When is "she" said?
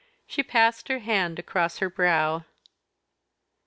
0.25-0.41